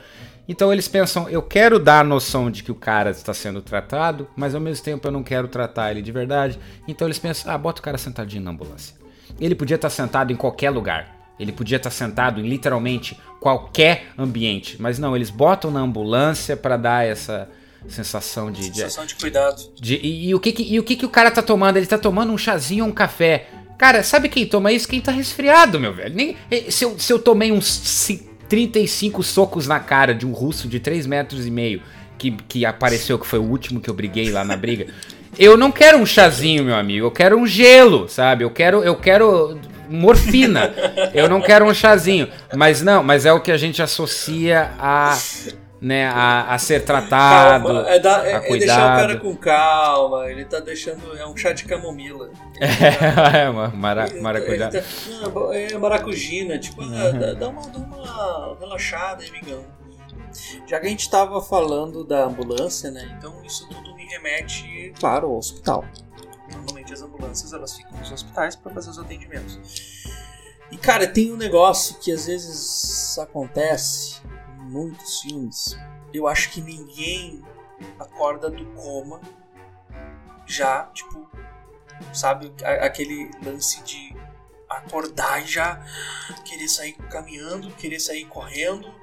[0.47, 4.27] Então eles pensam, eu quero dar a noção de que o cara está sendo tratado,
[4.35, 6.59] mas ao mesmo tempo eu não quero tratar ele de verdade.
[6.87, 8.95] Então eles pensam, ah, bota o cara sentadinho na ambulância.
[9.39, 11.15] Ele podia estar sentado em qualquer lugar.
[11.39, 16.77] Ele podia estar sentado em literalmente qualquer ambiente, mas não, eles botam na ambulância para
[16.77, 17.49] dar essa
[17.87, 18.65] sensação de.
[18.65, 19.61] Sensação de, cuidado.
[19.75, 21.77] De, e, e, o, que, que, e o que, que o cara tá tomando?
[21.77, 23.47] Ele tá tomando um chazinho ou um café.
[23.77, 24.87] Cara, sabe quem toma isso?
[24.87, 26.15] Quem tá resfriado, meu velho.
[26.15, 28.09] Nem, eh, se, eu, se eu tomei uns
[28.47, 31.81] 35 socos na cara de um russo de 3 metros e meio,
[32.17, 34.87] que, que apareceu que foi o último que eu briguei lá na briga.
[35.37, 37.07] Eu não quero um chazinho, meu amigo.
[37.07, 38.45] Eu quero um gelo, sabe?
[38.45, 40.73] Eu quero, eu quero morfina.
[41.13, 42.29] Eu não quero um chazinho.
[42.55, 45.17] Mas não, mas é o que a gente associa a
[45.81, 47.67] né, a, a ser tratado.
[47.67, 51.17] Calma, é, da, é, é, deixar o cara com calma, ele tá deixando.
[51.17, 52.29] É um chá de camomila.
[52.59, 54.69] É, é uma mara, maracujá.
[54.69, 54.81] Tá,
[55.21, 57.19] não, é maracujina, tipo, ah, uhum.
[57.19, 59.63] dá, dá, uma, dá uma relaxada, amigão.
[60.67, 63.15] Já que a gente tava falando da ambulância, né?
[63.17, 65.85] Então isso tudo me remete, claro, ao hospital.
[66.51, 69.59] Normalmente as ambulâncias elas ficam nos hospitais para fazer os atendimentos.
[70.71, 74.21] E cara, tem um negócio que às vezes acontece
[74.65, 75.77] muitos filmes,
[76.13, 77.43] eu acho que ninguém
[77.99, 79.21] acorda do coma
[80.45, 81.29] já, tipo,
[82.13, 84.15] sabe, aquele lance de
[84.69, 85.83] acordar e já
[86.43, 88.93] querer sair caminhando, querer sair correndo,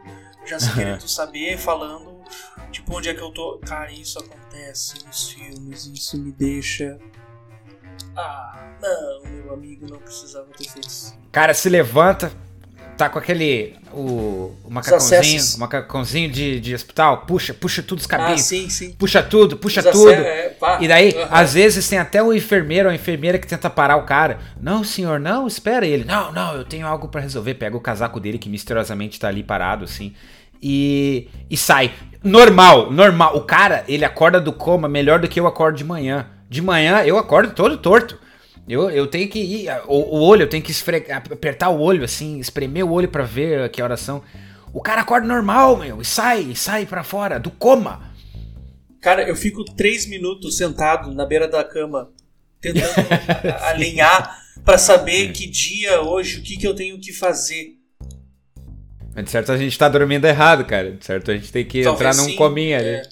[0.44, 2.22] já se querendo saber, falando,
[2.70, 3.58] tipo, onde é que eu tô.
[3.58, 6.98] Cara, isso acontece nos filmes, isso me deixa.
[8.16, 11.16] Ah, não, meu amigo, não precisava ter feito isso.
[11.30, 12.32] Cara, se levanta,
[12.96, 13.74] tá com aquele.
[13.92, 18.40] O, o macacãozinho, o macacãozinho de, de hospital, puxa, puxa tudo os cabelos.
[18.40, 18.92] Ah, sim, sim.
[18.92, 20.10] Puxa tudo, puxa os tudo.
[20.10, 21.26] É, e daí, uhum.
[21.30, 24.38] às vezes, tem até o enfermeiro ou a enfermeira que tenta parar o cara.
[24.60, 26.04] Não, senhor, não, espera ele.
[26.04, 27.54] Não, não, eu tenho algo para resolver.
[27.54, 30.14] Pega o casaco dele que misteriosamente tá ali parado, assim.
[30.62, 31.92] E, e sai.
[32.22, 33.36] Normal, normal.
[33.36, 36.26] O cara, ele acorda do coma melhor do que eu acordo de manhã.
[36.48, 38.21] De manhã eu acordo todo torto.
[38.68, 39.68] Eu, eu tenho que ir.
[39.86, 43.24] O, o olho, eu tenho que esfregar, apertar o olho, assim, espremer o olho para
[43.24, 44.22] ver que oração.
[44.72, 48.10] O cara acorda normal, meu, e sai, sai para fora, do coma.
[49.00, 52.10] Cara, eu fico três minutos sentado na beira da cama,
[52.60, 52.92] tentando
[53.66, 57.76] alinhar para saber que dia hoje, o que, que eu tenho que fazer.
[59.14, 60.92] Mas de certo a gente tá dormindo errado, cara.
[60.92, 62.88] De certo a gente tem que Talvez entrar num sim, cominha ali.
[62.88, 63.02] É.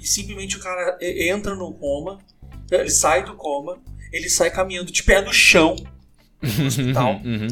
[0.00, 2.18] E simplesmente o cara entra no coma,
[2.70, 3.78] ele sai do coma,
[4.12, 5.76] ele sai caminhando de pé no chão
[6.42, 7.20] no hospital.
[7.24, 7.48] Uhum.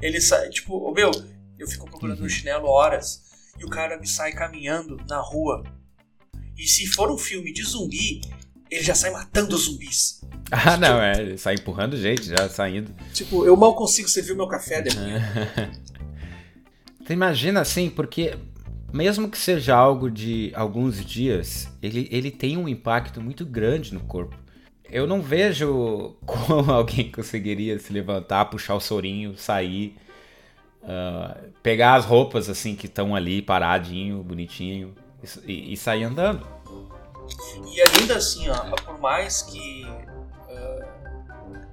[0.00, 1.10] Ele sai, tipo, meu,
[1.58, 2.26] eu fico procurando uhum.
[2.26, 3.22] um chinelo horas
[3.58, 5.64] e o cara me sai caminhando na rua.
[6.56, 8.20] E se for um filme de zumbi,
[8.70, 10.20] ele já sai matando zumbis.
[10.50, 12.94] Ah, não, é, ele sai empurrando gente, já saindo.
[13.12, 15.04] Tipo, eu mal consigo servir o meu café depois.
[17.04, 18.36] Você imagina assim, porque
[18.92, 24.00] mesmo que seja algo de alguns dias, ele, ele tem um impacto muito grande no
[24.00, 24.36] corpo
[24.90, 29.96] eu não vejo como alguém conseguiria se levantar, puxar o sorinho, sair,
[30.82, 34.94] uh, pegar as roupas assim que estão ali paradinho, bonitinho
[35.44, 36.46] e, e, sair andando.
[37.66, 40.86] E ainda assim, ó, por mais que uh,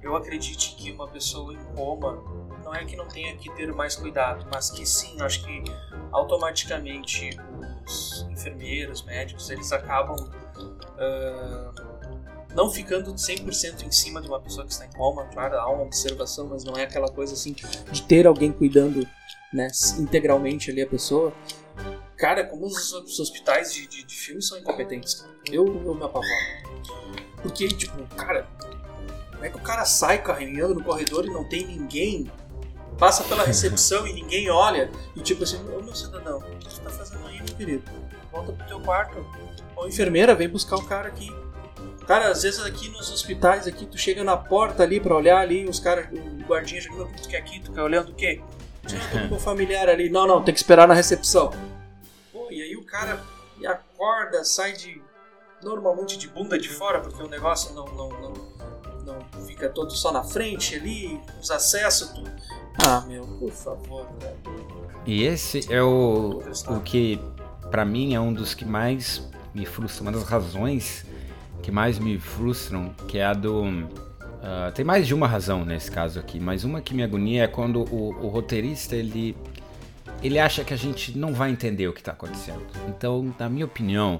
[0.02, 2.22] eu acredite que uma pessoa em coma
[2.62, 5.64] não é que não tenha que ter mais cuidado, mas que sim, acho que
[6.10, 7.30] automaticamente
[7.86, 11.95] os enfermeiros, médicos, eles acabam uh,
[12.56, 15.82] não ficando 100% em cima de uma pessoa que está em coma, claro, há uma
[15.82, 17.54] observação, mas não é aquela coisa assim
[17.92, 19.06] de ter alguém cuidando
[19.52, 21.34] né, integralmente ali a pessoa.
[22.16, 25.22] Cara, como os, os hospitais de, de, de filmes são incompetentes.
[25.52, 26.26] Eu, eu me apavoro.
[27.42, 28.48] Porque, tipo, cara,
[29.32, 32.32] como é que o cara sai caminhando no corredor e não tem ninguém?
[32.98, 34.90] Passa pela recepção e ninguém olha.
[35.14, 37.84] E tipo assim, ô meu cidadão, o que você tá fazendo aí, meu querido?
[38.32, 39.26] Volta pro teu quarto.
[39.76, 41.30] Ô enfermeira, vem buscar o cara aqui.
[42.06, 45.68] Cara, às vezes aqui nos hospitais, aqui tu chega na porta ali pra olhar ali,
[45.68, 48.40] os caras, o guardinha já o que tu quer aqui, tu quer olhando o quê?
[48.86, 49.00] Tinha
[49.32, 50.08] um familiar ali.
[50.08, 51.50] Não, não, tem que esperar na recepção.
[52.32, 53.20] Pô, e aí o cara
[53.66, 55.02] acorda, sai de.
[55.62, 58.32] Normalmente de bunda de fora, porque o negócio não, não, não,
[59.04, 62.30] não fica todo só na frente ali, os acessos, tudo.
[62.86, 64.36] Ah, meu, por favor, cara.
[65.06, 67.18] E esse é o, o que,
[67.70, 71.06] para mim, é um dos que mais me frustra, uma das razões
[71.62, 73.62] que mais me frustram, que é a do.
[73.64, 77.46] Uh, tem mais de uma razão nesse caso aqui, mas uma que me agonia é
[77.48, 79.36] quando o, o roteirista ele,
[80.22, 82.64] ele acha que a gente não vai entender o que está acontecendo.
[82.88, 84.18] Então, na minha opinião,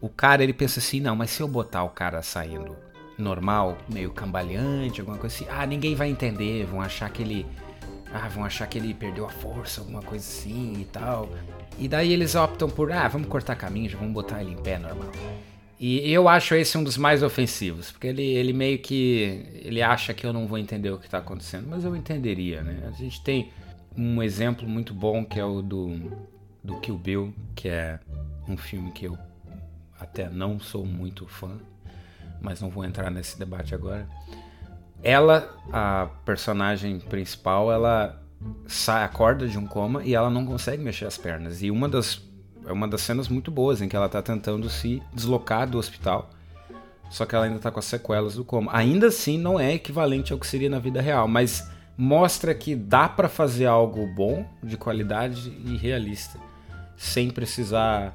[0.00, 2.76] o cara ele pensa assim: não, mas se eu botar o cara saindo
[3.18, 5.46] normal, meio cambaleante, alguma coisa assim.
[5.50, 7.46] Ah, ninguém vai entender, vão achar que ele.
[8.12, 11.28] Ah, vão achar que ele perdeu a força, alguma coisa assim e tal.
[11.78, 14.78] E daí eles optam por, ah, vamos cortar caminho, já vamos botar ele em pé
[14.78, 15.12] normal.
[15.80, 19.46] E eu acho esse um dos mais ofensivos, porque ele, ele meio que.
[19.62, 22.82] Ele acha que eu não vou entender o que está acontecendo, mas eu entenderia, né?
[22.88, 23.52] A gente tem
[23.96, 26.10] um exemplo muito bom que é o do,
[26.64, 28.00] do Kill Bill, que é
[28.48, 29.16] um filme que eu
[30.00, 31.58] até não sou muito fã,
[32.40, 34.08] mas não vou entrar nesse debate agora.
[35.00, 38.20] Ela, a personagem principal, ela
[38.66, 41.62] sai, acorda de um coma e ela não consegue mexer as pernas.
[41.62, 42.27] E uma das
[42.68, 46.28] é uma das cenas muito boas em que ela tá tentando se deslocar do hospital.
[47.10, 48.70] Só que ela ainda tá com as sequelas do coma.
[48.74, 51.66] Ainda assim, não é equivalente ao que seria na vida real, mas
[51.96, 56.38] mostra que dá para fazer algo bom, de qualidade e realista,
[56.96, 58.14] sem precisar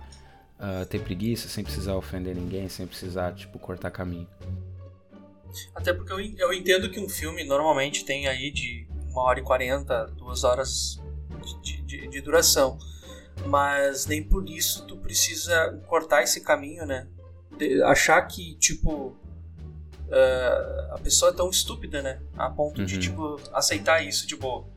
[0.59, 4.27] uh, ter preguiça, sem precisar ofender ninguém, sem precisar, tipo, cortar caminho.
[5.73, 10.05] Até porque eu, entendo que um filme normalmente tem aí de uma hora e quarenta,
[10.15, 11.01] duas horas
[11.63, 12.77] de, de, de duração
[13.45, 17.07] mas nem por isso tu precisa cortar esse caminho, né?
[17.57, 19.15] De achar que, tipo,
[20.07, 22.19] uh, a pessoa é tão estúpida, né?
[22.37, 22.85] A ponto uhum.
[22.85, 24.67] de, tipo, aceitar isso de boa.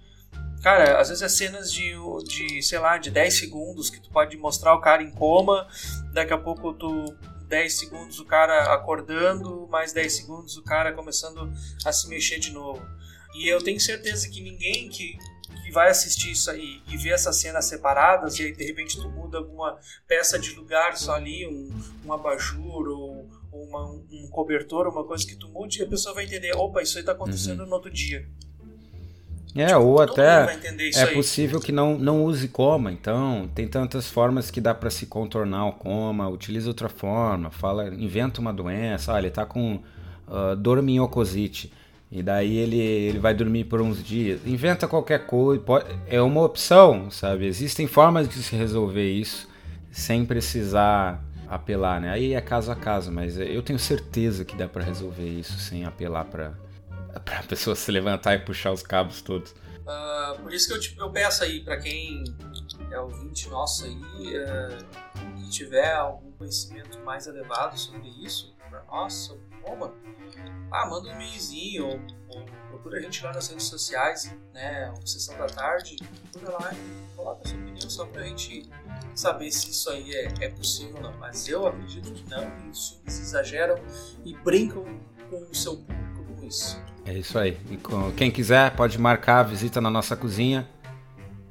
[0.63, 1.93] Cara, às vezes é cenas de,
[2.25, 5.69] de, sei lá, de 10 segundos que tu pode mostrar o cara em coma,
[6.13, 11.53] daqui a pouco tu 10 segundos o cara acordando, mais 10 segundos o cara começando
[11.85, 12.85] a se mexer de novo.
[13.35, 15.17] E eu tenho certeza que ninguém que
[15.63, 19.09] que vai assistir isso aí e ver essas cenas separadas, e aí de repente tu
[19.11, 21.71] muda alguma peça de lugar só ali, um,
[22.05, 26.15] um abajur ou, ou uma, um cobertor, uma coisa que tu mude, e a pessoa
[26.15, 27.67] vai entender, opa, isso aí tá acontecendo uhum.
[27.67, 28.27] no outro dia.
[29.57, 30.59] É, tipo, ou até
[30.95, 31.15] é aí.
[31.15, 35.67] possível que não, não use coma, então tem tantas formas que dá para se contornar
[35.67, 39.77] o coma, utiliza outra forma, fala, inventa uma doença, ah, ele tá com
[40.29, 41.73] uh, dorminhocosite.
[42.11, 44.41] E daí ele, ele vai dormir por uns dias.
[44.47, 45.63] Inventa qualquer coisa.
[45.63, 47.47] Pode, é uma opção, sabe?
[47.47, 49.49] Existem formas de se resolver isso
[49.91, 52.11] sem precisar apelar, né?
[52.11, 55.85] Aí é caso a caso, mas eu tenho certeza que dá para resolver isso sem
[55.85, 56.55] apelar para
[57.15, 59.53] a pessoa se levantar e puxar os cabos todos.
[59.53, 62.25] Uh, por isso que eu, tipo, eu peço aí para quem
[62.91, 68.56] é ouvinte nosso aí, uh, que tiver algum conhecimento mais elevado sobre isso,
[69.09, 69.93] sobre como,
[70.71, 75.37] ah, manda um e-mailzinho ou, ou, procura a gente lá nas redes sociais, né, Obsessão
[75.37, 75.97] da Tarde,
[76.33, 78.69] procura lá e coloca sua opinião só pra gente
[79.15, 81.13] saber se isso aí é, é possível ou não.
[81.19, 83.77] Mas eu acredito que não, e os filmes exageram
[84.25, 84.85] e brincam
[85.31, 86.81] com o seu público com isso.
[87.05, 87.59] É isso aí.
[87.71, 90.69] E com, quem quiser pode marcar a visita na nossa cozinha,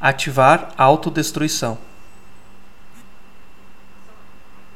[0.00, 1.78] Ativar autodestruição.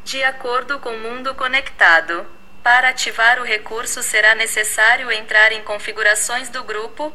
[0.04, 2.26] De acordo com o Mundo Conectado,
[2.62, 7.12] para ativar o recurso será necessário entrar em configurações do grupo,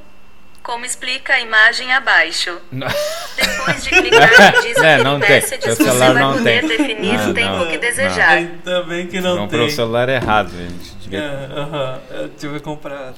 [0.64, 2.58] como explica a imagem abaixo.
[2.72, 2.88] Não.
[3.36, 5.42] Depois de clicar no disco é, não tem.
[5.42, 5.58] você
[5.92, 6.70] vai não poder tem.
[6.70, 8.30] definir não, o tempo não, que desejar.
[8.30, 9.70] Ainda bem que não Comprou tem.
[9.70, 10.97] o celular errado, gente.
[11.10, 11.20] Devia...
[11.20, 12.00] É, uh -huh.
[12.12, 13.14] Eu tive que comprar